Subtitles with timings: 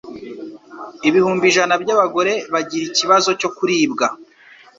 [1.07, 4.07] ibihumbi ijana by'abagore bagira ikibazo cyo kuribwa